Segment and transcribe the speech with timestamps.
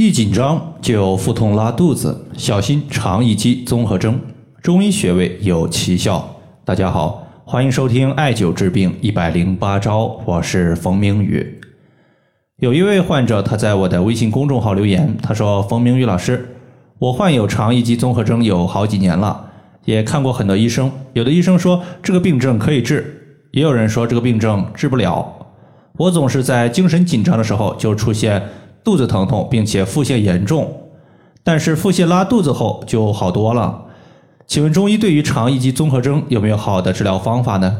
[0.00, 4.16] 一紧张就腹痛拉肚子，小心肠易激综合征。
[4.62, 6.36] 中医穴位有奇效。
[6.64, 11.60] 大家好，欢迎收听艾灸治病一百零八招，我是冯明宇。
[12.60, 16.48] 有一位患者他在我的微信公众号留言，他说：“冯明宇老师，
[17.00, 19.50] 我患有肠易激综合征有好几年了，
[19.84, 25.34] 也看过很多医生，有的医生说这个病症可以治，也有人说这个病症治不了。
[25.96, 28.40] 我总是在精神紧张的时候就出现。”
[28.82, 30.88] 肚子疼痛，并且腹泻严重，
[31.42, 33.84] 但是腹泻拉肚子后就好多了。
[34.46, 37.76] 请问中医对于肠易激综合征有没有好的治疗方法呢？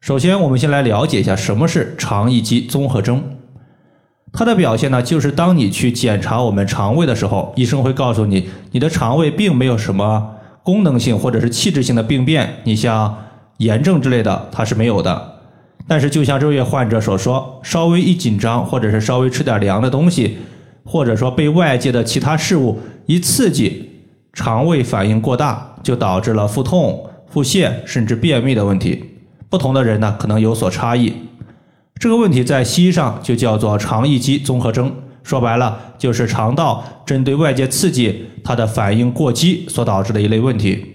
[0.00, 3.22] 首先，我们先来了解一下什么是肠易激综合征。
[4.32, 13.16] 它的表现呢，就是当你去检查我们肠胃的时候，医生会告诉你，你的肠胃并没有什么功能性或者是器质性的病变，你像
[13.58, 15.31] 炎症之类的，它是没有的。
[15.88, 20.38] 但是，就像这位患者所说，稍微一紧张，或者是稍微吃点凉的东西，
[20.84, 23.90] 或者说被外界的其他事物一刺激，
[24.32, 29.04] 肠胃反应过大，就导致了腹痛、腹泻甚至便秘的问题。
[29.50, 31.12] 不同的人呢，可能有所差异。
[31.98, 34.90] 这个问题在西医上就叫做肠易激综合征，
[35.22, 40.91] 说白了就是肠道针对外界刺激，它的反应过激所导致的一类问题。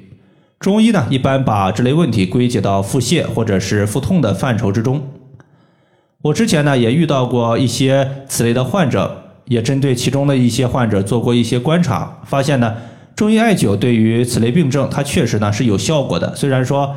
[0.59, 5.01] 中医呢，一般把这类问题归结到腹泻或者是腹痛的范畴之中。
[6.23, 12.75] 我之前呢也遇到过一些此类的患者，也针对其中的一些患者做过一些观察，发现呢，
[13.15, 16.35] 中医艾灸对于此类病症，它确实呢是有效果的。
[16.35, 16.95] 虽然说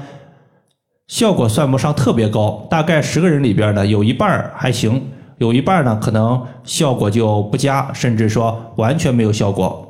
[1.07, 9.90] 效果算不上特别高，大概十个人里边呢有一半还行，有一半呢可能效果就不佳，甚至说完全没有效果。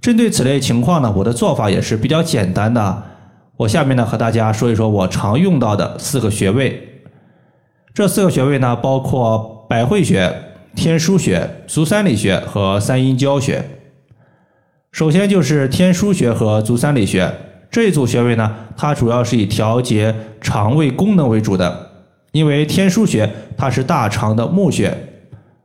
[0.00, 3.02] 针对此类情况呢，我的做法也是比较简单的。
[3.56, 7.02] 我下面呢和大家说一说我常用到的四个穴位。
[7.92, 10.32] 这四个穴位呢，包括百会穴、
[10.76, 13.64] 天枢穴、足三里穴和三阴交穴。
[14.92, 17.28] 首先就是天枢穴和足三里穴
[17.68, 21.90] 这一组穴位呢，它主要是以调节肠胃功能为主的。
[22.30, 24.96] 因为天枢穴它是大肠的募穴，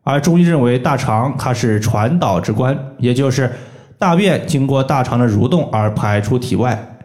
[0.02, 3.52] 而中医认为大肠它是传导之官，也就是。
[4.04, 6.98] 大便经过大肠的蠕动而排出体外，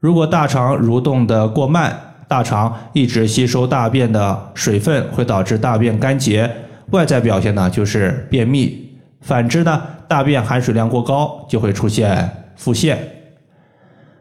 [0.00, 1.96] 如果大肠蠕动的过慢，
[2.26, 6.50] 大肠一直吸收大便的水分，会导致大便干结，
[6.90, 8.90] 外在表现呢就是便秘。
[9.20, 12.96] 反之呢，大便含水量过高，就会出现腹泻。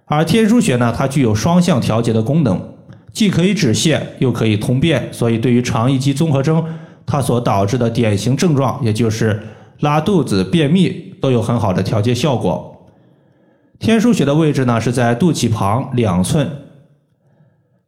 [0.05, 2.61] 而天枢穴呢，它具有双向调节的功能，
[3.11, 6.63] 既可以止泻，又可以通便，所以对于肠易激综合征，
[7.07, 9.41] 它所导致的典型症状，也就是
[9.79, 11.08] 拉肚子、便秘。
[11.21, 12.75] 都有很好的调节效果。
[13.79, 16.49] 天枢穴的位置呢是在肚脐旁两寸。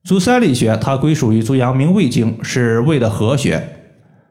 [0.03, 3.62] 足三里穴它归属于足阳明胃经，是胃的合穴。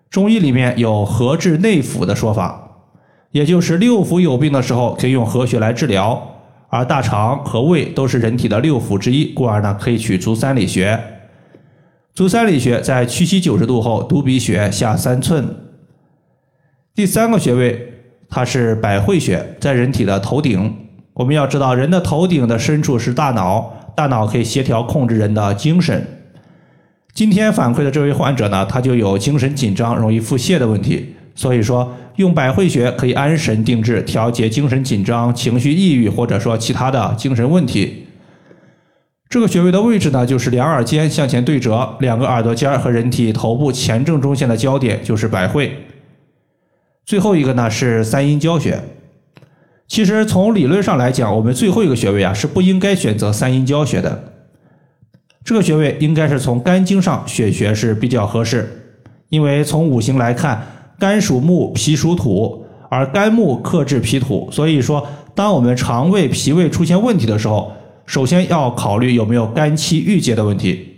[0.08, 2.86] 中医里面有合治内腑的说法，
[3.30, 6.26] 也就是六腑有病的时候可以用合穴来治疗。
[6.70, 10.98] 而大肠和胃都是人体的六腑之一，故而呢可以取足三里穴。
[12.14, 15.54] 足三里穴在屈膝九十度后，犊鼻穴下三寸。
[16.94, 17.89] 第三个穴位。
[18.30, 20.74] 它是百会穴，在人体的头顶。
[21.14, 26.06] 我们要知道，人的头顶的深处是大脑，大脑可以协调控制人的精神。
[27.12, 31.16] 今天反馈的这位患者呢，他就有精神紧张、容易腹泻的问题。
[31.34, 38.06] 所以说，用百会穴可以安神定志，调节精神紧张、情绪抑郁，或者说其他的精神问题。
[39.28, 45.76] 这个穴位的位置呢，就是两耳尖向前对折，两个耳朵尖和人体头部前正中线的交点就是百会。
[47.10, 48.80] 最后一个呢是三阴交穴。
[49.88, 54.32] 其实从理论上来讲，我们最后一个穴位啊是不应该选择三阴交穴的。
[55.42, 58.94] 这个穴位应该是从肝经上选穴是比较合适。
[59.28, 60.64] 因为从五行来看，
[61.00, 65.04] 肝属木，脾属土，而肝木克制脾土，所以说
[65.34, 67.72] 当我们肠胃、脾胃出现问题的时候，
[68.06, 70.96] 首先要考虑有没有肝气郁结的问题。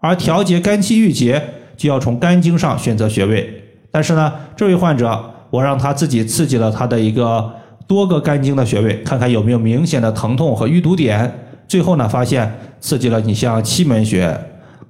[0.00, 1.42] 而调节肝气郁结，
[1.76, 3.64] 就要从肝经上选择穴位。
[3.90, 5.34] 但是呢，这位患者。
[5.50, 7.52] 我让他自己刺激了他的一个
[7.86, 11.46] 多个肝经的穴位，看看有没有明显的疼痛和淤堵点。
[11.66, 14.38] 最后呢，发现刺激了你像期门穴、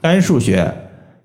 [0.01, 0.73] 肝腧穴、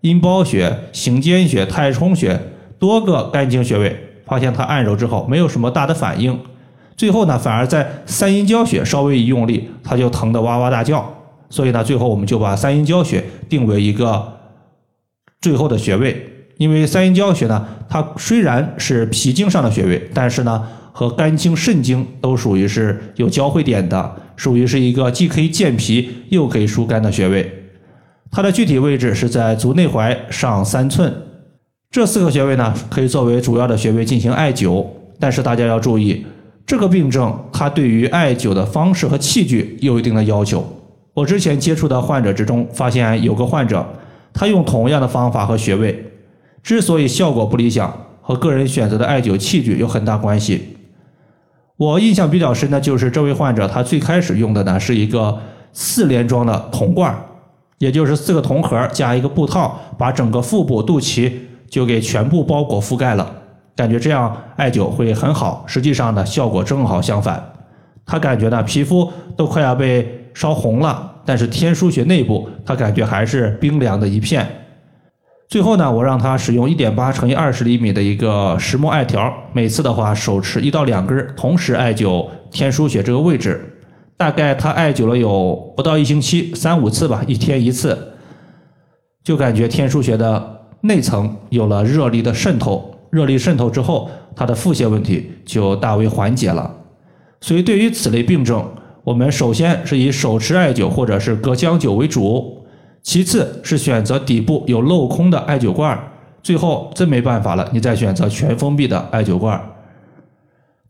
[0.02, 2.40] 阴包穴、行间穴、太冲穴
[2.80, 3.96] 多个肝经穴位，
[4.26, 6.40] 发现他按揉之后没有什么大的反应。
[6.96, 11.12] 最后呢，反而在三阴交穴稍微一用力，他就疼得哇哇大叫。
[11.50, 14.40] 所以呢，最后我们就把三阴交穴定为一个
[15.40, 16.33] 最后的穴位。
[16.64, 20.64] 因为三阴交穴呢，它虽然是脾经上的穴位，但是呢，
[20.94, 27.52] 和肝经、肾经都属于是有交汇点的，属于是一个既可以健脾又可以疏肝的穴位。
[28.32, 31.14] 它的具体位置是在足内踝上三寸。
[31.92, 34.86] 这四个穴位呢，可以作为主要的穴位进行艾灸。
[35.20, 36.26] 但是大家要注意，
[36.66, 40.66] 这个病症它对于艾灸的方式和器具有一定的要求。
[41.14, 43.86] 我之前接触的患者之中，发现有个患者，
[44.34, 46.13] 他用同样的方法和穴位，
[46.64, 50.78] 之所以效果不理想，和个人选择的艾灸器具有很大关系。
[51.78, 55.38] 我印象比较深的就是这位患者，他最开始用的呢是一个
[55.74, 57.16] 四连装的铜罐，
[57.78, 61.32] 也就是四个铜盒加一个布套，把整个腹部、肚脐
[61.70, 63.30] 就给全部包裹覆盖了，
[63.76, 65.64] 感觉这样艾灸会很好。
[65.68, 67.44] 实际上呢，效果正好相反，
[68.06, 70.20] 他感觉呢皮肤都快要被。
[70.36, 74.63] 烧红了，但是天枢穴内部他感觉还是冰凉的一片。
[75.54, 83.64] 最后呢，我让他使用一点八乘以二十厘米的一个石墨艾条，每次的话手持一到两根，同时艾灸天枢穴这个位置。
[84.18, 88.16] 大概他艾灸了有不到一星期，三五次吧，一天一次，
[89.24, 92.92] 就感觉天枢穴的内层有了热力的渗透。
[93.12, 96.78] 热力渗透之后，他的腹泻问题就大为缓解了。
[97.42, 98.68] 所以对于此类病症，
[99.04, 102.63] 我们首先是以手持艾灸或者是隔姜灸为主，
[103.04, 105.98] 其次是选择底部有镂空的艾灸罐，
[106.42, 109.62] 最后真没办法了，你再选择全封闭的艾灸罐。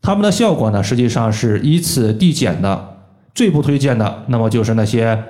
[0.00, 2.96] 它们的效果呢，实际上是依次递减的。
[3.34, 5.20] 最不推荐的，那么就是那些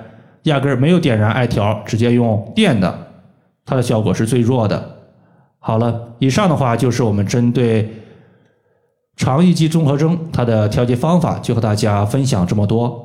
[0.43, 2.95] 压根儿没有点燃艾条，直接用电的，
[3.65, 4.97] 它的效果是最弱的。
[5.57, 7.89] 好了，以上的话就是我们针对。
[9.17, 13.04] 肠易激综合征，它的调节方法就和大家分享这么多。